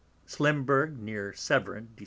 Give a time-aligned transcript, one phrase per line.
[0.25, 1.99] Slimbrige near Severn Dec.